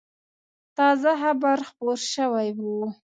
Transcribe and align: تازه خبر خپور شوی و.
تازه 0.77 1.11
خبر 1.21 1.57
خپور 1.69 1.97
شوی 2.13 2.49
و. 2.57 2.85